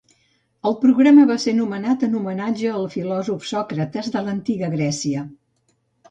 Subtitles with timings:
[0.67, 5.27] El programa va ser nomenat en homenatge al filòsof Sòcrates de l'Antiga Grècia.